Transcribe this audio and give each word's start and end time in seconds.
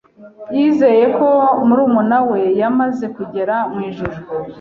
yizeye 0.55 1.05
ko 1.17 1.27
murumuna 1.65 2.19
we 2.29 2.41
yamaze 2.59 3.05
kugera 3.15 3.55
mu 3.73 3.79
ijuru 3.89 4.17